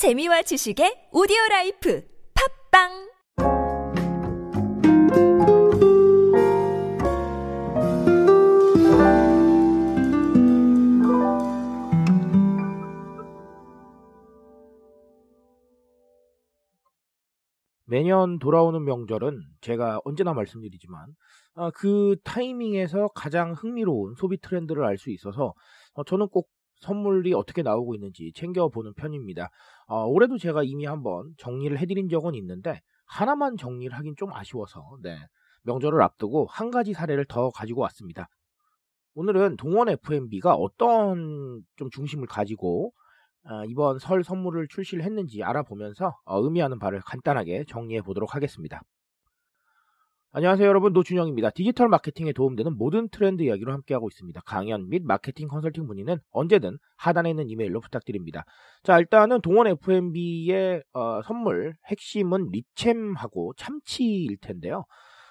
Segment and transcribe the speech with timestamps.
[0.00, 2.02] 재미와 지식의 오디오 라이프
[2.72, 2.88] 팟빵!
[17.84, 21.08] 매년 돌아오는 명절은 제가 언제나 말씀드리지만
[21.56, 25.52] 아, 그 타이밍에서 가장 흥미로운 소비 트렌드를 알 수 있어서
[25.92, 26.48] 어, 저는 꼭
[26.80, 29.50] 선물이 어떻게 나오고 있는지 챙겨보는 편입니다.
[29.86, 35.16] 어, 올해도 제가 이미 한번 정리를 해드린 적은 있는데 하나만 정리를 하긴 좀 아쉬워서 네,
[35.62, 38.28] 명절을 앞두고 한 가지 사례를 더 가지고 왔습니다.
[39.14, 42.92] 오늘은 동원 FMB가 어떤 좀 중심을 가지고
[43.44, 48.82] 어, 이번 설 선물을 출시를 했는지 알아보면서 어, 의미하는 바를 간단하게 정리해 보도록 하겠습니다.
[50.32, 51.50] 안녕하세요 여러분 노준영입니다.
[51.50, 54.40] 디지털 마케팅에 도움되는 모든 트렌드 이야기로 함께하고 있습니다.
[54.46, 58.44] 강연 및 마케팅 컨설팅 문의는 언제든 하단에 있는 이메일로 부탁드립니다.
[58.84, 64.84] 자 일단은 동원 F&B의 어, 선물 핵심은 리챔하고 참치일 텐데요.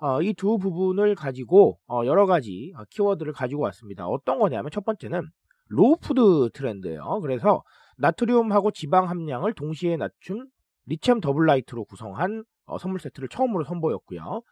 [0.00, 4.08] 어, 이 두 부분을 가지고 어, 여러 가지 어, 키워드를 가지고 왔습니다.
[4.08, 5.22] 어떤 거냐면 첫 번째는
[5.68, 7.20] low food 트렌드예요.
[7.22, 7.62] 그래서
[7.98, 10.48] 나트륨하고 지방 함량을 동시에 낮춘
[10.86, 14.42] 리챔 더블라이트로 구성한 어, 선물 세트를 처음으로 선보였고요.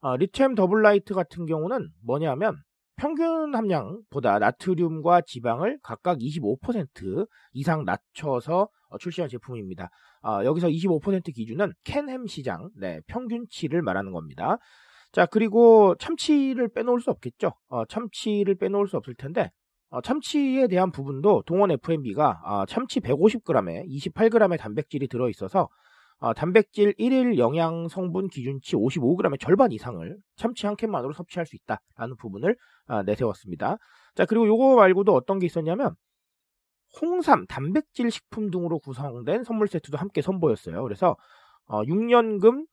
[0.00, 2.56] 어, 리챔 더블라이트 같은 경우는 뭐냐면
[2.96, 9.88] 평균 함량보다 나트륨과 지방을 각각 25% 이상 낮춰서 어, 출시한 제품입니다.
[10.22, 14.58] 어, 여기서 25% 기준은 캔햄 시장 네, 평균치를 말하는 겁니다.
[15.12, 17.52] 자 그리고 참치를 빼놓을 수 없겠죠.
[17.68, 19.50] 어, 참치를 빼놓을 수 없을 텐데
[19.90, 25.68] 어, 참치에 대한 부분도 동원 FMB가 어, 참치 150g에 28g의 단백질이 들어있어서
[26.20, 32.16] 어, 단백질 1일 영양 성분 기준치 55g의 절반 이상을 참치 한 캔만으로 섭취할 수 있다라는
[32.18, 32.56] 부분을
[32.88, 33.78] 어, 내세웠습니다.
[34.14, 35.94] 자 그리고 요거 말고도 어떤 게 있었냐면
[37.00, 40.82] 홍삼, 단백질 식품 등으로 구성된 선물 세트도 함께 선보였어요.
[40.82, 41.16] 그래서
[41.64, 42.66] 어, 6년금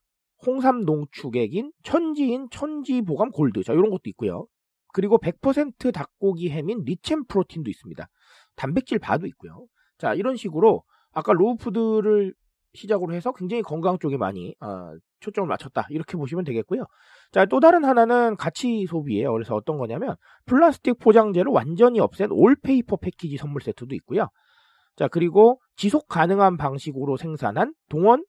[0.45, 4.45] 홍삼 농축액인 천지인 천지보감 골드 자 이런 것도 있고요.
[4.93, 8.07] 그리고 100% 닭고기 햄인 리챔 프로틴도 있습니다.
[8.55, 9.67] 단백질 바도 있고요.
[9.97, 12.33] 자, 이런 식으로 아까 low food를
[12.77, 15.87] 시작으로 해서 굉장히 건강 쪽에 많이 어, 초점을 맞췄다.
[15.89, 16.85] 이렇게 보시면 되겠고요.
[17.31, 19.33] 자, 또 다른 하나는 가치 소비예요.
[19.33, 20.15] 그래서 어떤 거냐면
[20.45, 24.27] 플라스틱 포장재를 완전히 없앤 all paper 패키지 선물 세트도 있고요.
[24.95, 28.23] 자, 그리고 지속 가능한 방식으로 생산한 동원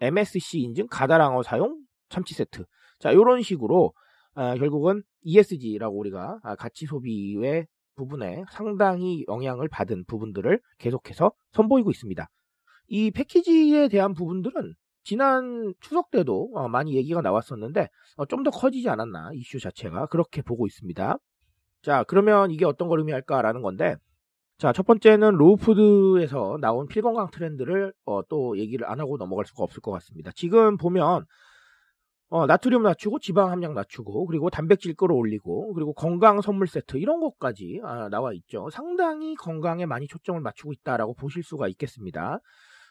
[0.00, 1.78] MSC 인증 가다랑어 사용
[2.08, 2.64] 참치 세트.
[2.98, 3.92] 자, 이런 식으로
[4.34, 7.66] 아, 결국은 ESG라고 우리가 아, 가치 소비의
[7.96, 12.26] 부분에 상당히 영향을 받은 부분들을 계속해서 선보이고 있습니다.
[12.90, 14.74] 이 패키지에 대한 부분들은
[15.04, 20.42] 지난 추석 때도 어, 많이 얘기가 나왔었는데 어, 좀 더 커지지 않았나 이슈 자체가 그렇게
[20.42, 21.18] 보고 있습니다.
[21.82, 23.96] 자 그러면 이게 어떤 걸 의미할까라는 건데
[24.58, 29.64] 자 첫 번째는 low food에서 나온 필건강 트렌드를 어, 또 얘기를 안 하고 넘어갈 수가
[29.64, 30.32] 없을 것 같습니다.
[30.34, 31.24] 지금 보면
[32.28, 37.80] 어, 나트륨 낮추고 지방 함량 낮추고 그리고 단백질 끌어올리고 그리고 건강 선물 세트 이런 것까지
[37.84, 38.70] 아, 나와 있죠.
[38.70, 42.38] 상당히 건강에 많이 초점을 맞추고 있다라고 보실 수가 있겠습니다.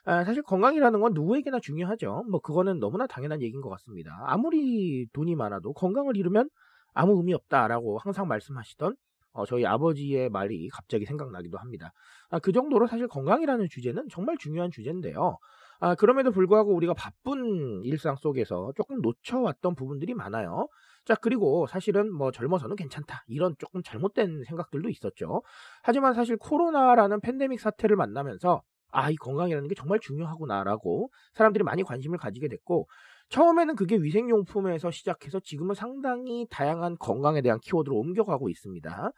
[0.09, 2.23] 아, 사실 건강이라는 건 누구에게나 중요하죠.
[2.31, 4.23] 뭐 그거는 너무나 당연한 얘기인 것 같습니다.
[4.25, 6.49] 아무리 돈이 많아도 건강을 잃으면
[6.95, 8.95] 아무 의미 없다라고 항상 말씀하시던
[9.33, 11.93] 어, 저희 아버지의 말이 갑자기 생각나기도 합니다.
[12.31, 15.37] 아, 그 정도로 사실 건강이라는 주제는 정말 중요한 주제인데요.
[15.79, 20.69] 아, 그럼에도 불구하고 우리가 바쁜 일상 속에서 조금 놓쳐왔던 부분들이 많아요.
[21.05, 23.25] 자, 그리고 사실은 뭐 젊어서는 괜찮다.
[23.27, 25.43] 이런 조금 잘못된 생각들도 있었죠.
[25.83, 32.17] 하지만 사실 코로나라는 팬데믹 사태를 만나면서 아, 이 건강이라는 게 정말 중요하구나라고 사람들이 많이 관심을
[32.17, 32.87] 가지게 됐고,
[33.29, 39.11] 처음에는 그게 위생용품에서 시작해서 지금은 상당히 다양한 건강에 대한 키워드로 옮겨가고 있습니다.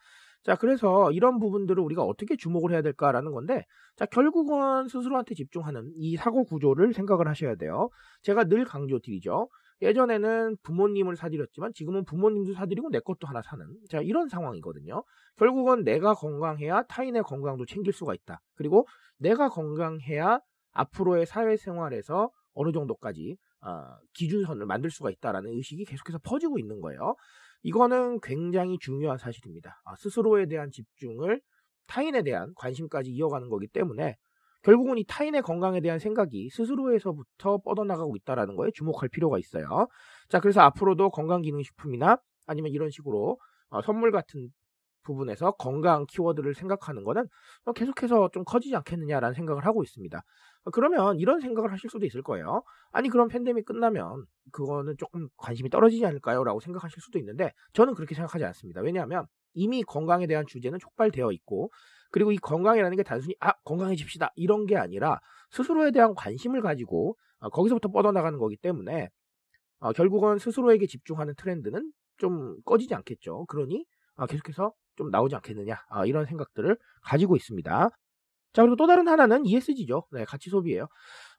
[0.43, 3.65] 자, 그래서 이런 부분들을 우리가 어떻게 주목을 해야 될까라는 건데,
[3.95, 7.89] 자, 결국은 스스로한테 집중하는 이 사고 구조를 생각을 하셔야 돼요.
[8.23, 9.49] 제가 늘 강조드리죠.
[9.81, 15.03] 예전에는 부모님을 사드렸지만 지금은 부모님도 사드리고 내 것도 하나 사는 자 이런 상황이거든요.
[15.37, 18.41] 결국은 내가 건강해야 타인의 건강도 챙길 수가 있다.
[18.55, 18.87] 그리고
[19.17, 20.39] 내가 건강해야
[20.73, 27.15] 앞으로의 사회생활에서 어느 정도까지 어, 기준선을 만들 수가 있다라는 의식이 계속해서 퍼지고 있는 거예요.
[27.63, 29.81] 이거는 굉장히 중요한 사실입니다.
[29.85, 31.41] 아, 스스로에 대한 집중을
[31.87, 34.15] 타인에 대한 관심까지 이어가는 거기 때문에
[34.63, 39.87] 결국은 이 타인의 건강에 대한 생각이 스스로에서부터 뻗어나가고 있다는 거에 주목할 필요가 있어요.
[40.29, 42.17] 자, 그래서 앞으로도 건강기능식품이나
[42.47, 43.37] 아니면 이런 식으로
[43.69, 44.49] 어, 선물 같은
[45.03, 47.27] 부분에서 건강 키워드를 생각하는 거는
[47.65, 50.21] 어, 계속해서 좀 커지지 않겠느냐라는 생각을 하고 있습니다.
[50.63, 52.63] 어, 그러면 이런 생각을 하실 수도 있을 거예요.
[52.91, 56.43] 아니 그럼 팬데믹 끝나면 그거는 조금 관심이 떨어지지 않을까요?
[56.43, 58.81] 라고 생각하실 수도 있는데 저는 그렇게 생각하지 않습니다.
[58.81, 61.71] 왜냐하면 이미 건강에 대한 주제는 촉발되어 있고
[62.11, 65.19] 그리고 이 건강이라는 게 단순히 아 건강해집시다 이런 게 아니라
[65.51, 69.09] 스스로에 대한 관심을 가지고 어, 거기서부터 뻗어나가는 거기 때문에
[69.79, 73.45] 어, 결국은 스스로에게 집중하는 트렌드는 좀 꺼지지 않겠죠.
[73.47, 73.85] 그러니
[74.15, 77.89] 어, 계속해서 좀 나오지 않겠느냐 아, 이런 생각들을 가지고 있습니다.
[78.53, 80.07] 자 그리고 또 다른 하나는 ESG죠.
[80.11, 80.87] 네, 가치 소비예요.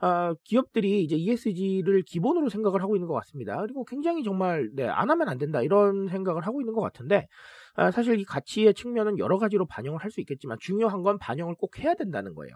[0.01, 3.61] 아, 기업들이 이제 ESG를 기본으로 생각을 하고 있는 것 같습니다.
[3.61, 7.29] 그리고 굉장히 정말 네, 안 하면 안 된다 이런 생각을 하고 있는 것 같은데
[7.75, 11.79] 아, 사실 이 가치의 측면은 여러 가지로 반영을 할 수 있겠지만 중요한 건 반영을 꼭
[11.79, 12.55] 해야 된다는 거예요.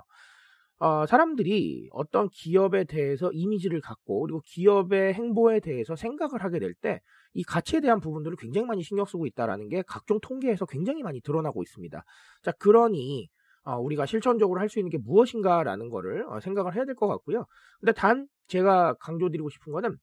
[0.78, 7.00] 어, 사람들이 어떤 기업에 대해서 이미지를 갖고 그리고 기업의 행보에 대해서 생각을 하게 될 때
[7.34, 11.62] 이 가치에 대한 부분들을 굉장히 많이 신경 쓰고 있다라는 게 각종 통계에서 굉장히 많이 드러나고
[11.62, 12.02] 있습니다.
[12.42, 13.28] 자, 그러니
[13.64, 17.44] 어, 우리가 실천적으로 할 수 있는 게 무엇인가라는 거를 어, 생각을 해야 될 것 같고요.
[17.80, 19.98] 근데 단 제가 강조드리고 싶은 거는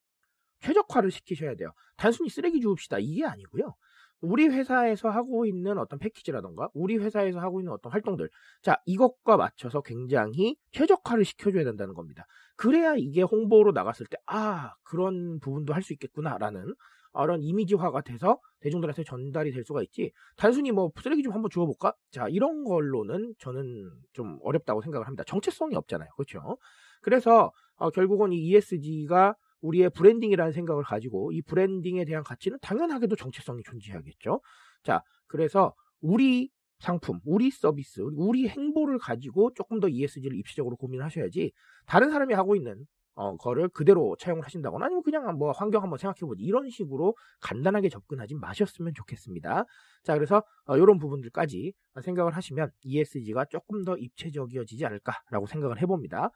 [0.60, 1.70] 최적화를 시키셔야 돼요.
[1.96, 3.74] 단순히 쓰레기 주웁시다 이게 아니고요.
[4.24, 8.30] 우리 회사에서 하고 있는 어떤 패키지라던가 우리 회사에서 하고 있는 어떤 활동들
[8.62, 12.26] 자 이것과 맞춰서 굉장히 최적화를 시켜줘야 된다는 겁니다.
[12.56, 16.74] 그래야 이게 홍보로 나갔을 때 아 그런 부분도 할 수 있겠구나라는
[17.12, 22.26] 그런 이미지화가 돼서 대중들한테 전달이 될 수가 있지 단순히 뭐 쓰레기 좀 한번 주워볼까 자
[22.28, 25.22] 이런 걸로는 저는 좀 어렵다고 생각을 합니다.
[25.24, 26.58] 정체성이 없잖아요, 그렇죠?
[27.02, 33.62] 그래서 어, 결국은 이 ESG가 우리의 branding이라는 생각을 가지고 이 branding에 대한 가치는 당연하게도 정체성이
[33.62, 34.40] 존재하겠죠.
[34.82, 41.52] 자, 그래서 우리 상품, 우리 서비스, 우리 행보를 가지고 조금 더 ESG를 입체적으로 고민하셔야지
[41.86, 42.84] 다른 사람이 하고 있는
[43.16, 48.34] 어, 거를 그대로 차용을 하신다거나 아니면 그냥 뭐 환경 한번 생각해보지 이런 식으로 간단하게 접근하지
[48.34, 49.64] 마셨으면 좋겠습니다.
[50.02, 51.72] 자, 그래서 어, 이런 부분들까지
[52.02, 56.30] 생각을 하시면 ESG가 조금 더 입체적이어지지 않을까라고 생각을 해봅니다.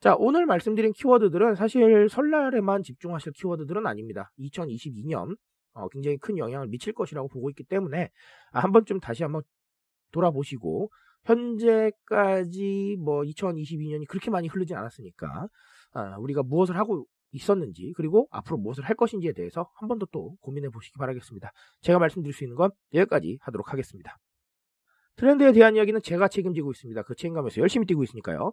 [0.00, 4.30] 자, 오늘 말씀드린 키워드들은 사실 설날에만 집중하실 키워드들은 아닙니다.
[4.38, 5.36] 2022년
[5.74, 8.10] 어, 굉장히 큰 영향을 미칠 것이라고 보고 있기 때문에
[8.52, 9.42] 아, 한 번쯤 다시 한번
[10.12, 10.90] 돌아보시고
[11.24, 15.48] 현재까지 뭐 2022년이 그렇게 많이 흐르지 않았으니까
[15.92, 20.36] 아, 우리가 무엇을 하고 있었는지 그리고 앞으로 무엇을 할 것인지에 대해서 한 번 더 또
[20.40, 21.52] 고민해 보시기 바라겠습니다.
[21.82, 24.16] 제가 말씀드릴 수 있는 건 여기까지 하도록 하겠습니다.
[25.16, 27.02] 트렌드에 대한 이야기는 제가 책임지고 있습니다.
[27.02, 28.52] 그 책임감에서 열심히 뛰고 있으니까요.